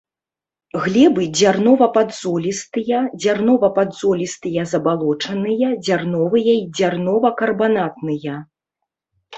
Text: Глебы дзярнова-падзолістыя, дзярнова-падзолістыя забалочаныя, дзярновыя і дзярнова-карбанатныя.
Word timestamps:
Глебы 0.85 1.25
дзярнова-падзолістыя, 1.37 3.03
дзярнова-падзолістыя 3.21 4.67
забалочаныя, 4.73 5.67
дзярновыя 5.85 6.51
і 6.63 6.69
дзярнова-карбанатныя. 6.77 8.35